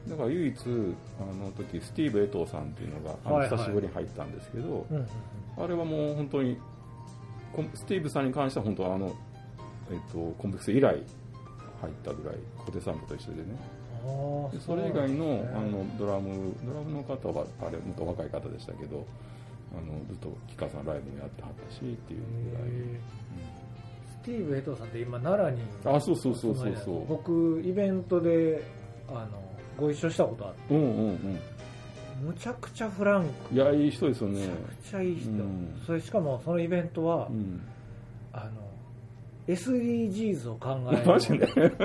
[0.09, 3.59] だから唯一あの時スティーブ・エトーさんっていうのがあのはいはい。
[3.59, 5.07] 久しぶりに入ったんですけど、うんうん。
[5.57, 6.59] あれはもう本当に
[7.75, 9.14] スティーブさんに関しては本当はあの、
[9.90, 11.03] えっと、コンプレックス以来
[11.81, 13.45] 入ったぐらい小手さんと一緒でね。
[13.49, 15.51] うんあそれ以外のね。
[15.55, 19.07] あのドラムドラムの方はあれもっと若い方でしたけど
[19.73, 22.99] あのずっと吉川さんライブもやってはったしっていうぐらい、へー。
[24.23, 27.07] スティーブ・エトーさんって今奈良にうんあそうそうそうそうそう。
[27.07, 28.62] 僕イベントで
[29.09, 29.43] あの
[29.79, 30.75] ご一緒したことあって。
[30.75, 31.38] うんうんうん
[32.22, 33.55] むちゃくちゃフランク。
[33.55, 34.40] いやいい人ですよね。
[34.40, 35.81] めちゃくちゃいい人、うん。
[35.87, 37.61] それしかもそのイベントは、うん。
[38.33, 38.50] あの
[39.46, 41.46] SDGs を考えマジで？
[41.46, 41.77] る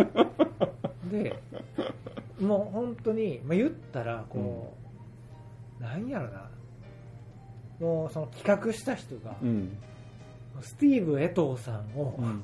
[1.11, 1.35] で
[2.39, 4.73] もう本当に、まあ、言ったらこ
[5.79, 6.49] う、なんやろな。
[7.79, 9.77] もうその企画した人が、うん。
[10.61, 12.41] スティーブ・エトーさんを、うん。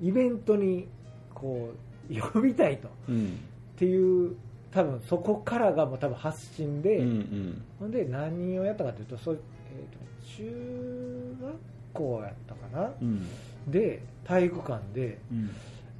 [0.00, 0.88] イベントに
[1.34, 1.70] こ
[2.10, 2.88] う呼びたいと。
[2.88, 3.38] っうん。
[3.76, 4.36] ていう
[4.74, 7.62] 多分そこからがもう多分発信で、うんうん。
[7.78, 9.38] ほんで何をやったかというとそう、
[9.70, 10.04] えーと
[10.36, 11.54] 中学
[11.92, 12.90] 校やったかな？
[13.00, 13.26] うん。
[13.68, 15.50] で体育館でうん。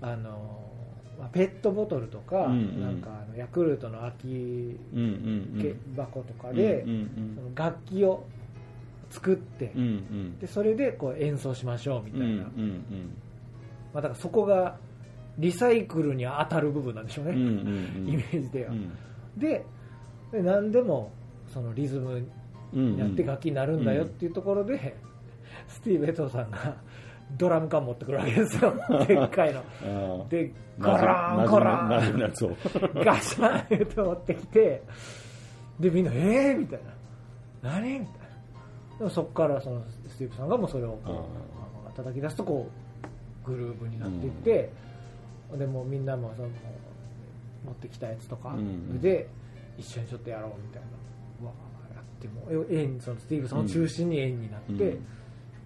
[0.02, 0.60] あの、
[1.18, 2.82] まあ、ペットボトルとか,、うんうん。
[2.82, 4.76] なんかあのヤクルトの空き
[5.96, 8.24] 箱とかで、うんうんその楽器を
[9.10, 10.38] 作って、うんうん。
[10.40, 12.84] でそれでこう演奏しましょうみたいな、うんうん。
[13.94, 14.76] まあ、だからそこが
[15.38, 18.08] リサイクルに当たる部分なんでしょうね、うんうんうん。
[18.12, 18.92] イメージでは、うん。
[19.36, 19.64] で
[20.32, 21.12] で何でも
[21.48, 22.26] そのリズム
[22.72, 24.96] うんやって楽器になるんだよっていうところで、
[25.68, 26.76] スティーブ・エトーさんが
[27.36, 28.74] ドラム缶持ってくるわけですよ。
[29.06, 30.26] でっかいの。
[30.28, 31.88] でゴランゴラン。
[33.04, 34.82] ガシャンって持ってきて
[35.78, 36.80] でみんな「えー!」みたい
[37.62, 38.24] な「何?」みたいな。
[38.98, 41.28] でもそこからそのスティーブさんがもうそれをこ
[41.92, 42.68] う叩き出すとこ
[43.44, 44.70] うグルーブになっていって、
[45.56, 46.48] でもうみんなもその
[47.64, 49.28] 持ってきたやつとかうんで
[49.78, 50.88] 一緒にちょっとやろうみたいな
[51.42, 55.06] うわーやってもそのスティーブさんを中心に円になって、うん。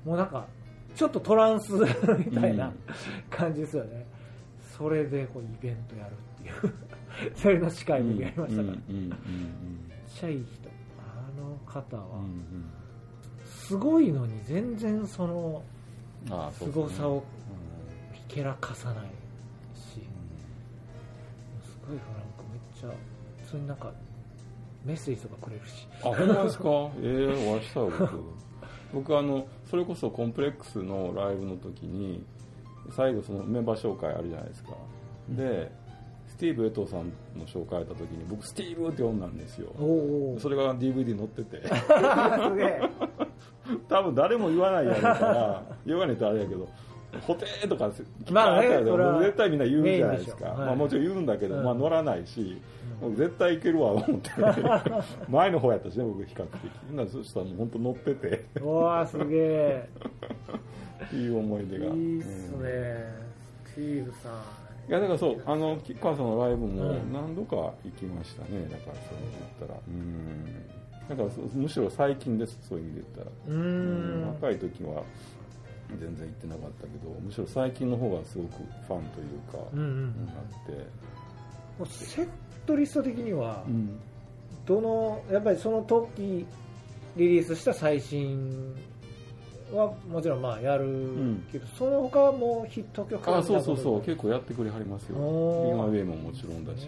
[0.05, 0.47] もうなんか
[0.95, 1.87] ちょっとトランスみ
[2.33, 2.75] たいなうん。
[3.31, 4.07] 感じですよね、
[4.77, 6.75] それでこうイベントやるっていう。
[7.35, 8.79] それの司会もやりましたから、めっ
[10.07, 12.25] ちゃいい人あの方は
[13.45, 15.63] すごいのに全然その
[16.31, 17.23] あーそう凄さをうん。
[18.15, 19.11] ひけらかさない
[21.89, 22.91] ごいフランクちゃ
[23.47, 23.91] それになんか
[24.85, 25.87] メッセージとかくれるし。
[26.03, 26.65] あほんまですか？
[27.03, 28.09] ええお会いしたよ僕。
[28.95, 32.25] 僕あのそれこそコンプレックスのライブの時に
[32.91, 34.71] 最後そのメンバー紹介あるじゃないですか。
[35.31, 35.71] で
[36.27, 37.07] スティーブ・エトーさん
[37.39, 39.73] の紹介あった時に僕スティーブって呼んだんですよ。
[39.79, 41.63] おおそれが DVD 載ってて。
[41.69, 42.81] すげえ。
[43.89, 46.69] 多分誰も言わないやろうから言わないとあれやけど
[47.27, 47.91] 補定とか
[48.31, 50.57] ま絶対みんな言うじゃないですか、はい。
[50.59, 51.65] まあ、もちろん言うんだけど、うん。
[51.65, 52.61] まあ、乗らないし、
[53.01, 54.31] もう絶対いけるわ思って。
[55.29, 56.71] 前の方やったしね僕比較的。
[56.95, 58.45] なそしたらもう本当乗ってて。
[58.61, 59.89] おおすげえ。
[61.15, 61.87] いい思い出が。
[61.87, 63.05] いいっすうんね。
[63.65, 64.33] スティーブさん。
[64.91, 67.13] いやだからそうあの吉川さんのライブもうん。
[67.13, 68.67] 何度か行きましたね。
[68.71, 69.19] だからそう
[69.61, 69.81] 言ったら。
[69.87, 70.45] うん。
[71.09, 73.31] だからむしろ最近ですそういう意味で言ったら。
[73.49, 75.03] うーん若い時は
[75.91, 80.27] 全然行ってなかったけどむしろ最近の方がすごくファンというか、うんうん。
[80.27, 82.29] なって、セッ
[82.67, 83.99] トリスト的にはうん。
[84.67, 86.47] どのやっぱりその時
[87.17, 88.75] リリースした最新
[89.73, 91.45] はもちろんまあやるん。
[91.51, 94.03] けど、その他はもうヒット曲あそうそうそうう？
[94.03, 95.17] 結構やってくれはりますよ。
[95.17, 95.77] ビー。
[95.77, 96.87] マンウェイももちろんだし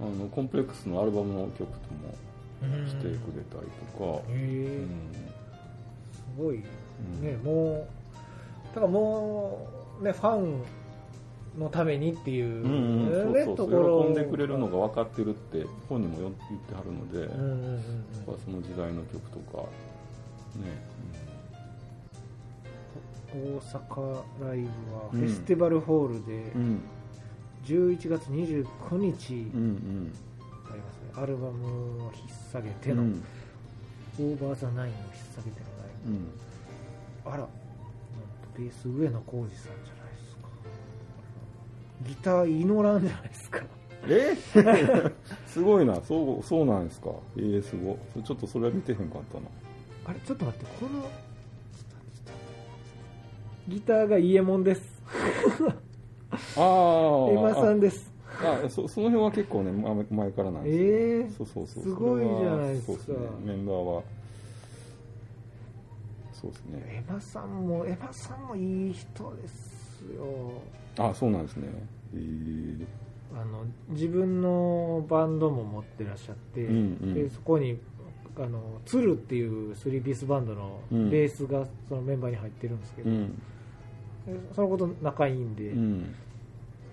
[0.00, 2.14] あのコンプレックスのアルバムの曲とも
[2.86, 4.88] してくれたりとか、うん。
[6.12, 6.56] すごい。
[6.56, 6.64] うん
[7.20, 7.86] ねも
[8.72, 9.68] うだからも
[10.00, 10.62] うねファン
[11.58, 16.32] のためにっていううんうん、ところ喜んでくれるのが分かってるって本人も言っ
[16.62, 18.04] てはるので、うん
[18.44, 19.64] その時代の曲とか
[20.56, 20.66] ね、
[23.32, 26.80] 大阪ライブはうんフェスティバルホールでうん。
[27.64, 30.12] 11月29日うんうん。
[30.70, 31.22] ありますね。
[31.22, 33.24] アルバムを引っ提げての、うん。
[34.18, 36.12] オーバーザナインを引っ提げてのライブ。
[36.12, 36.28] うん
[37.24, 37.48] あら。
[38.58, 40.48] ベース上野浩二さんじゃないですか。
[42.02, 43.60] ギターイノランじゃないですか。
[44.06, 44.36] え？
[45.46, 46.00] すごいな。
[46.02, 47.10] そうそうなんですか。
[47.36, 49.46] えー、すごちょっとそれは見てへんかったな。
[50.06, 50.20] あれ？
[50.20, 51.08] ちょっと待ってこの
[53.68, 55.02] ギターがイエモンです。
[56.56, 58.12] ああエマさんです。
[58.42, 61.82] あそその辺は結構ね前前からなんですよ、ええそうそうそう。
[61.84, 63.12] すごいじゃないですか。
[63.12, 63.18] ね。
[63.44, 64.02] メンバーは
[66.40, 67.04] そうですね。
[67.08, 70.52] エマさんもエマさんもいい人ですよ。
[70.98, 71.68] あそうなんですね。
[72.14, 72.16] え。
[72.16, 72.86] ー、
[73.34, 77.14] あの自分のバンドも持ってらっしゃって、うんうん。
[77.14, 77.78] でそこに
[78.38, 81.10] あの鶴っていう3ピースバンドのうん。
[81.10, 83.34] ベースがそのメンバーに入ってるんですけど、うん。
[84.26, 86.14] でそのこと仲いいんで、うん。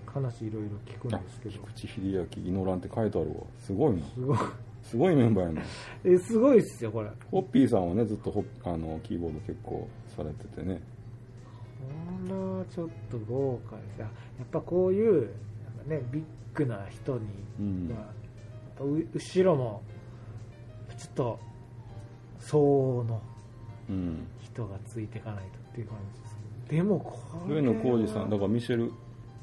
[0.06, 1.54] 話いろいろ聞くんですけど。
[1.74, 3.36] 菊池秀明イノランって書いてあるわ。
[3.58, 4.02] すごいな。
[4.14, 4.38] すごい
[4.88, 5.62] すごいメンバーやな。
[6.02, 7.10] えすごいっすよこれ。
[7.30, 10.80] ホッピーさんはねずっとホッあのキーボード結構されててね。
[12.26, 13.98] こんなちょっと豪華です。
[14.00, 14.10] やや
[14.44, 15.30] っぱこういう
[15.86, 16.22] ねビッ
[16.54, 17.20] グな人に
[17.60, 17.94] うん。
[18.80, 19.82] 後ろも
[20.96, 21.38] ちょっと
[22.38, 23.20] 相応の
[23.90, 24.26] うん。
[24.40, 26.36] 人がついていかないとっていう感じです。
[26.70, 28.90] けどでもこれ上は野浩二さんだからミシェル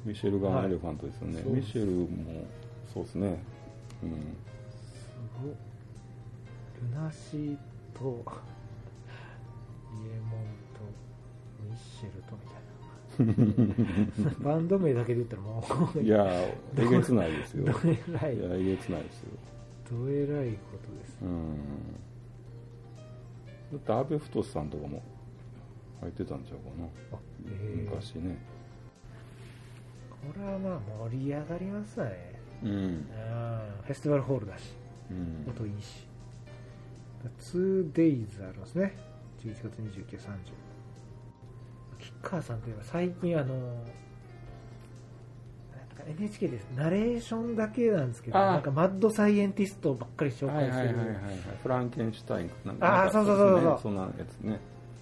[0.03, 1.49] ミシェルガン・エレファントですよね、はい。
[1.49, 2.45] ミシェルも
[2.91, 3.39] そうですね。
[4.01, 4.37] うん
[6.81, 7.57] ルナシー
[7.93, 8.23] と
[9.93, 10.41] イエモン
[10.73, 10.81] と
[11.63, 12.65] ミッシェルとみたいな。
[14.43, 15.63] バンド名だけで言ったらも
[15.95, 17.65] ういやーえげつないですよ。
[17.65, 19.29] どえらいいやえげつないですよ。
[19.89, 21.17] どえらいことです。
[21.21, 21.57] うん。
[23.71, 25.01] だって阿部太さんとかも
[26.01, 26.87] 入ってたんちゃうかな。
[27.13, 27.83] あえー。
[27.85, 28.37] 昔ね
[30.09, 32.41] これはまあ盛り上がりますね。
[32.63, 32.69] うん。
[32.69, 33.07] うん。
[33.83, 34.73] フェスティバルホールだし。
[34.79, 34.84] うん
[35.47, 36.07] 音いいし。
[37.53, 38.95] 2days ありますね。
[39.43, 40.27] 11月2930
[41.99, 43.67] 吉川さんといえば最近あのなん
[45.97, 46.67] か NHK です。
[46.75, 50.97] ナレーションだけなんですけどなんかマッドサイエンティストばっかり紹はい介してる。
[50.99, 52.51] はいはいはいはいフランケンシュタイン。
[52.63, 53.79] なんあーそうそうそうそう。
[53.81, 54.59] そんなやつね。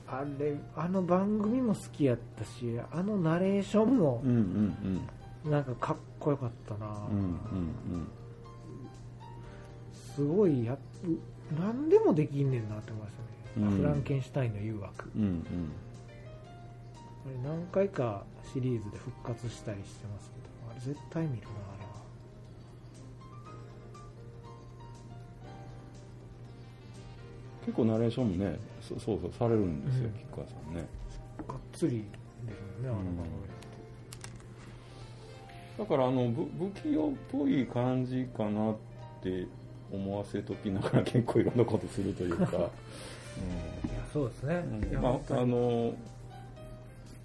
[0.07, 4.21] あれあの番組も好きやったしあのナレーションも
[5.43, 7.25] なんかかっこよかったな、うんうんう
[7.97, 8.07] ん
[10.15, 10.77] すごいやう
[11.59, 13.15] 何でもできんねんなって思いまし
[13.55, 13.77] たね、うん。
[13.77, 15.09] フランケンシュタインの誘惑。
[15.15, 15.71] うんうん。
[17.25, 18.23] あれ何回か
[18.53, 21.93] シリーズで復活したりしてますけどあれ絶対見るなあれは。
[27.65, 30.13] 結構ナレーションもねそそうそうされるんですよ、うん。
[30.13, 30.85] 吉川さんね。
[31.47, 32.03] がっつり
[32.45, 32.51] 出
[32.83, 33.53] るよねあの番組
[35.79, 38.75] だからあのぶ不器用っぽい感じかなっ
[39.21, 39.47] て
[39.93, 42.69] 思わせときながら結構いろんなことするというか、 いや
[44.11, 45.01] そうですね、うん。
[45.01, 45.93] まああの、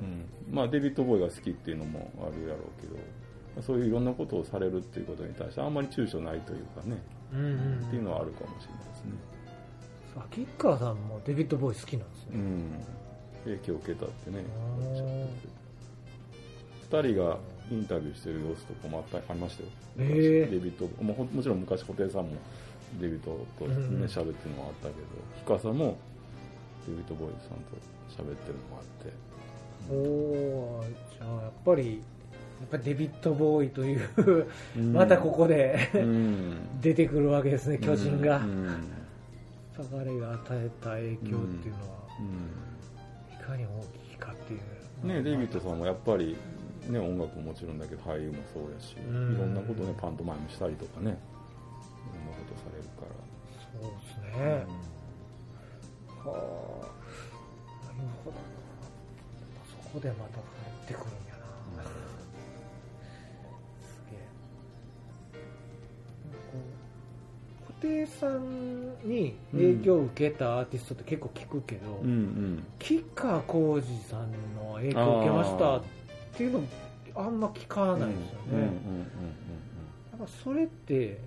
[0.01, 0.25] うん。
[0.51, 6.97] まあ、デビッド・ボーイが好きっていうのもあるやろうけどそういういろんなことをされるっていうことに対してあんまり躊躇ないというかね、
[7.33, 9.13] うんうんっていうのはあるかもしれないですね。
[10.15, 12.63] そう吉川さんもデビッド・ボーイ好きなんですね、うん、
[13.45, 14.45] 影響を受けたってね。
[14.49, 14.89] あー。
[14.89, 15.59] おっしゃってて。
[16.97, 17.39] 2人が
[17.71, 20.51] インタビューしてる様子とかもあったありましたよ、へー。
[20.51, 22.31] デビッドももちろん昔布袋さんも
[23.01, 24.03] デビッドとねうん。
[24.03, 24.97] うん喋、ってるのはあったけど
[25.45, 25.99] 氷川さんも
[26.87, 29.29] デビッド・ボーイズさんと喋ってるのもあって。
[29.91, 32.03] おおーじゃあやっぱり
[32.61, 34.93] やっぱりデビッド・ボーイといううん。
[34.95, 36.81] またここでうん。
[36.81, 38.41] 出てくるわけですね巨人が、
[39.91, 43.35] 彼が与えた影響っていうのは、うん。
[43.35, 43.69] いかに大
[44.11, 45.07] きいかっていう。
[45.07, 46.37] ね、デイビッドさんもやっぱり、
[46.89, 49.35] ね、音楽ももちろんだけど俳優もそうやし、うん。
[49.35, 51.15] いろんなことねパントマイムしたりとかねい
[52.17, 53.09] ろんなことされるから、
[53.71, 54.65] そうですね、
[56.25, 56.89] はあ
[57.87, 58.37] なるほど。
[58.37, 58.41] な
[59.69, 60.41] そこでまた帰
[60.85, 61.37] ってくるんや
[61.77, 61.83] な、
[63.83, 64.19] すげえ。
[67.67, 68.39] 布袋さん
[69.07, 72.65] に影響を受けたアーティストって結構聞くけど、うんうん。
[72.79, 75.98] 吉川晃司さんの影響を受けましたって
[76.45, 76.63] いうの
[77.15, 78.69] あんま聞かないですよね、うんうん
[80.19, 81.21] やっぱそれって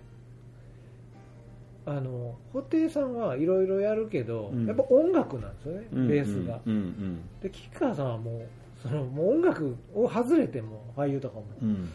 [1.85, 4.67] あの布袋さんはいろいろやるけど、うん。
[4.67, 8.47] やっぱ音楽なんですよね、うんうんベースが、うんうんで吉川さんはもう
[8.81, 11.89] そのもう音楽を外れても俳優とかもうん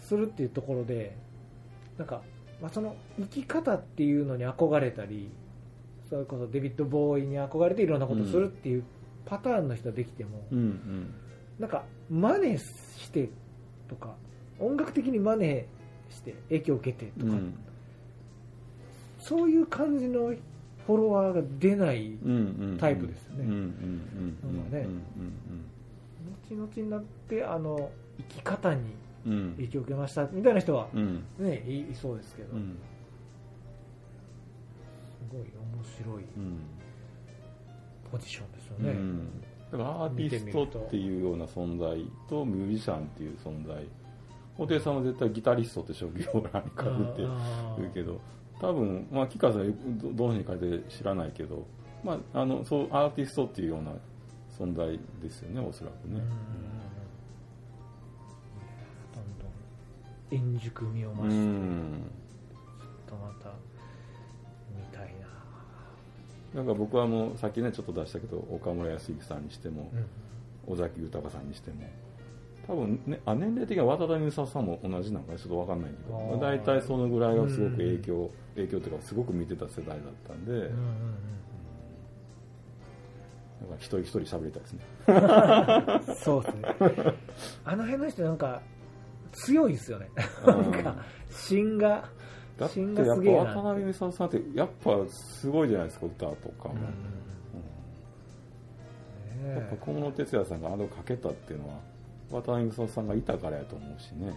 [0.00, 1.16] するっていうところで
[1.98, 2.22] なんか、
[2.62, 5.30] まあ、その生き方っていうのに憧れたり
[6.08, 8.84] それこそデビッド・ボーイに憧れていろんなことをするっていう
[9.26, 11.14] パターンの人ができても、うんうん
[11.58, 13.28] なんか真似して
[13.88, 14.14] とか
[14.60, 15.64] 音楽的に真似
[16.10, 17.54] して影響を受けてとか、うん。
[19.18, 20.32] そういう感じの
[20.86, 22.16] フォロワーが出ない
[22.78, 23.44] タイプですよね。
[26.48, 28.94] 後々になってあの生き方に
[29.56, 31.24] 影響を受けましたみたいな人は、うん。
[31.38, 32.78] ねいいそうですけど、うん。
[35.28, 35.48] すごい面
[35.84, 36.60] 白いうん。
[38.10, 43.86] ポジションですよね、うんだからアーティストっていうような存在とミュージシャンっていう存在
[44.56, 47.82] 布袋さんは絶対ギタリストって職業欄にかぶってあー。
[47.82, 48.20] るけど
[48.60, 51.66] 多分、まあ、吉川さんどどの辺に書いて知らないけど、
[52.02, 53.92] まあ、あのそうアーティストっていうような
[54.58, 56.14] 存在ですよねおそらくね。
[56.14, 56.18] うん、
[59.14, 62.02] どんどん円熟味を増うして、ん。
[62.80, 63.50] ちょっとまた
[66.54, 70.06] なんか僕はあのさっきねちょっと出したけど岡村康之さんにしても、うん。
[70.68, 71.76] 尾崎豊さんにしても
[72.66, 80.68] 多分ねあ年齢的には渡辺美里さんも同じなのかちょっと分かんないけど大体そのぐらいはすごく影響、影響というかすごく見てた世代だったんで、うんうん
[83.60, 84.84] なんか一人一人喋りたいですね。
[85.08, 87.14] う んそうですね。
[87.64, 88.62] あの辺の人なんか
[89.32, 90.08] 強いですよね。
[90.46, 90.70] うん。
[90.70, 90.96] なんか
[91.28, 92.08] 芯が
[92.58, 96.76] だって芯やっぱ渡辺美里さんってやっぱすごいじゃないですか歌とかも、う
[99.44, 99.46] ん。
[99.46, 99.54] うん。
[99.54, 101.74] やっぱね小室哲哉さんがあれをかけたっていうのは
[102.30, 104.32] 渡辺美里さんがいたからやと思うしね。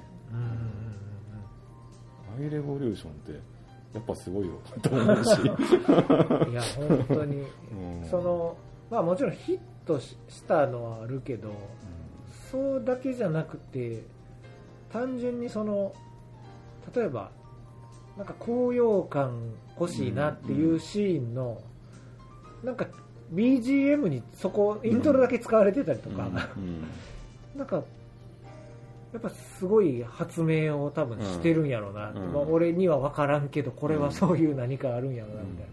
[2.38, 3.32] アイレボリューションって
[3.94, 7.42] やっぱすごいよと思うし、 いや本当に。
[7.42, 7.46] う
[8.06, 8.08] ん。
[8.10, 8.56] その
[8.92, 11.52] まあもちろんヒットししたのはあるけど
[12.52, 14.04] そうだけじゃなくて
[14.92, 15.94] 単純にその
[16.94, 17.32] 例えば
[18.18, 21.62] なんか高揚感欲しいなっていうシーンの、
[22.64, 22.88] なんか
[23.34, 26.84] BGM にそこイントロだけ使われてたりとか、うん。
[27.58, 27.84] なんか
[29.14, 32.34] やっぱすごい発明を多分してるんやろうな、うん。
[32.34, 35.68] まあ、俺には分からんけどこれはそういう何かあるんやろうなみたい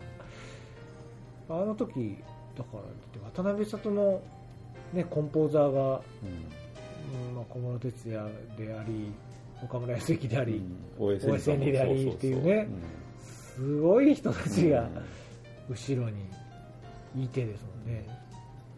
[1.48, 2.18] な、あの時
[2.56, 4.22] だからだって渡辺里の、
[4.92, 6.58] ね、コンポーザーが、うん。
[7.30, 9.10] うんまあ、小室哲哉であり
[9.64, 10.76] 岡村康之であり、うん。
[10.98, 12.68] 大江大江千里でありっていうね
[13.56, 14.88] すごい人たちが
[15.68, 18.06] 後ろにいてですもんね、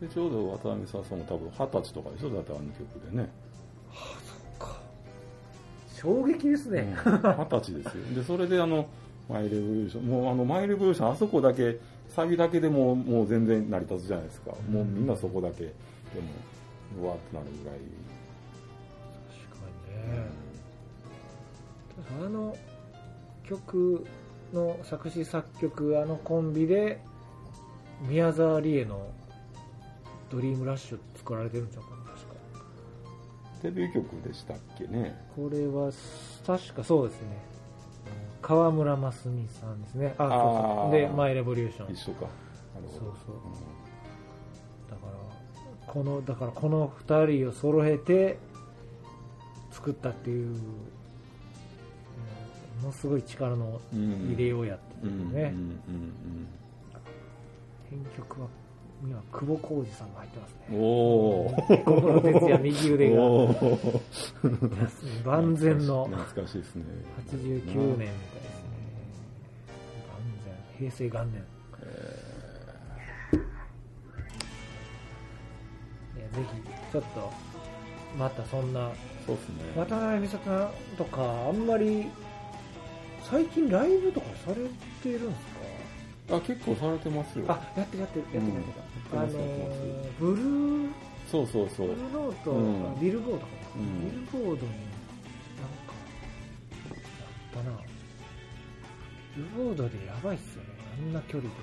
[0.00, 3.28] でちょうど渡辺さんも多分二十歳とかでしょだってあの曲でね。
[6.00, 6.74] 衝撃ですうん。
[6.76, 8.14] ね、二十歳ですよ。
[8.14, 8.86] でそれであの
[9.28, 11.78] マイレボリューションもうあのマイレボリューションあそこだけ
[12.08, 15.72] サビだけでももう全然成り立つじゃないですか、もうみんなそこだけで
[16.96, 17.78] もうわーってなるぐらい、
[22.20, 22.56] あの
[23.44, 24.06] 曲
[24.52, 27.00] の作詞作曲あのコンビで
[28.02, 29.10] 宮沢りえの
[30.30, 32.34] 「ドリームラッシュ」作られてるんちゃうかな確か。
[33.62, 35.14] デビュー曲でしたっけね。
[35.36, 35.90] これは
[36.46, 37.28] 確かそうですね。
[38.42, 40.14] 川村真澄さんですね。
[40.16, 40.88] あそうあそう。
[40.88, 42.22] ーで「マイ・レボリューション」一緒か。
[42.74, 42.98] なるほど。
[42.98, 43.36] そうそう。
[44.90, 45.12] だから
[45.92, 48.38] このだからこの2人を揃えて
[49.70, 50.56] 作ったっていう、
[52.82, 54.28] のすごい力のうん。
[54.32, 55.80] 入れようやってね、うん
[57.90, 58.46] 編曲は
[59.02, 60.80] には久保浩二さんが入ってますうんね。
[60.80, 61.54] おお
[61.84, 63.22] 小室哲哉右腕が。
[65.24, 66.58] 万全の懐かしい。
[66.58, 66.84] ですね。
[67.30, 68.10] 89年みたいですね。
[70.08, 70.20] 万
[70.78, 70.90] 全。
[70.90, 71.42] 平成元年。
[76.16, 77.32] いやぜひちょっと
[78.18, 78.90] またそんな
[79.26, 79.54] そうですね。
[79.76, 82.06] 渡辺美里さんとかあんまり
[83.30, 85.50] 最近ライブとかされてるんです
[86.32, 87.46] あ結構されてますよ。
[87.46, 90.20] かあやってるやってるやってるやってる、あのうんやってますやってます。
[90.20, 90.90] ブルー
[91.30, 91.88] そうそうそう。
[91.88, 94.10] ブルーノート、うんあビルボードかな、うん。
[94.10, 95.94] ビルボードになんか
[96.90, 97.76] あったな。
[99.36, 100.68] ビルボードでやばいっすよね。
[100.98, 101.56] あんな距離で、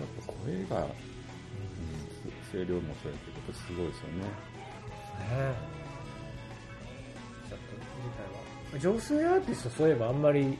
[0.00, 0.92] やっぱ声が、うん、
[2.52, 4.24] 声量もそうやけどすごいですよね。
[4.24, 4.28] ね
[5.32, 5.54] え。
[7.48, 8.37] ちょっと次回は
[8.80, 10.58] 女性アーティストそういえばあんまり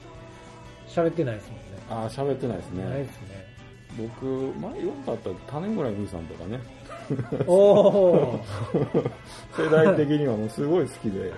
[0.88, 1.62] 喋ってないですもんね。
[1.90, 3.58] ああ喋ってないですないねですね。
[3.98, 4.26] 僕
[4.58, 6.60] 前よかったら種村由美さんとかね。
[7.46, 8.44] おお
[9.56, 11.32] 世代的にはもうすごい好きで、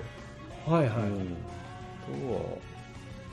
[0.66, 2.40] はいはい、うん、あとは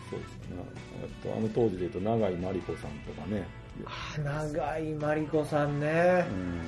[0.09, 0.57] そうですね。
[1.01, 3.43] えっとあの当時で言うと永井真理子さんとかね、
[3.85, 5.88] あ長井真理子さんね。
[5.88, 6.61] うん、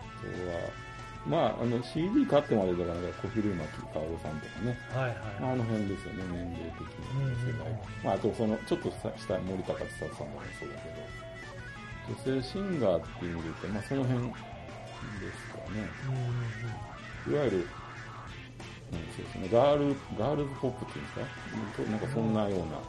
[0.00, 0.81] あとは
[1.26, 3.62] まああの CD 買ってまでだから小比類巻
[3.94, 4.76] 薫さんとかね。
[4.90, 5.52] はいはい。
[5.52, 7.70] あの辺ですよね、年齢的に世代。
[8.02, 10.88] まあ、あとその、ちょっと下下森高千里さんもそうだけ
[12.26, 14.34] ど、女性シンガーっていう意味で言うと、まあその辺で
[15.30, 15.88] すかね。
[17.26, 17.64] うんいわゆる、うん、
[19.14, 21.82] そうですね、ガール、ガールズポップっていうんですか？
[21.86, 22.82] うんなんかそんなような、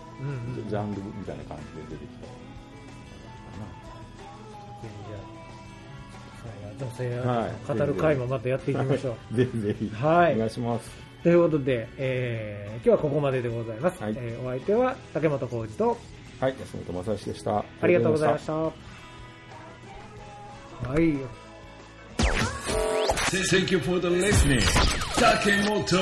[0.67, 1.57] ジャンルみたいな感
[1.87, 2.27] じで出てきた。
[6.79, 9.35] 女性はいアーティスト語る会もまたやっていきましょう。
[9.35, 10.89] ぜひぜひ、はいお願いします。
[11.23, 14.01] ということで、えー今日はここまででございます。
[14.03, 15.97] はいえーお相手は竹本浩二と
[16.39, 17.59] はい、安本正義でした。
[17.59, 18.53] あありがとうございました。
[18.53, 18.71] は
[20.99, 21.13] い。
[23.49, 24.59] Thank you for the listening.
[25.15, 25.97] Takemoto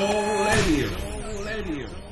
[0.46, 0.88] Radio.
[1.46, 2.11] Radio.